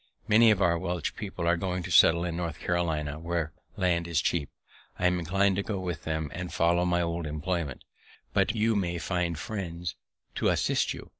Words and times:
Many 0.27 0.49
of 0.49 0.63
our 0.63 0.79
Welsh 0.79 1.13
people 1.15 1.47
are 1.47 1.55
going 1.55 1.83
to 1.83 1.91
settle 1.91 2.25
in 2.25 2.35
North 2.35 2.57
Carolina, 2.59 3.19
where 3.19 3.53
land 3.77 4.07
is 4.07 4.19
cheap. 4.19 4.49
I 4.97 5.05
am 5.05 5.19
inclin'd 5.19 5.57
to 5.57 5.61
go 5.61 5.79
with 5.79 6.05
them, 6.05 6.31
and 6.33 6.51
follow 6.51 6.85
my 6.85 7.03
old 7.03 7.27
employment. 7.27 7.83
You 8.51 8.75
may 8.75 8.97
find 8.97 9.37
friends 9.37 9.93
to 10.33 10.47
assist 10.49 10.91
you. 10.91 11.09